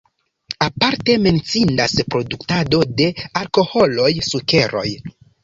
[0.67, 3.09] Aparte menciindas produktado de
[3.43, 4.87] alkoholoj, sukeroj.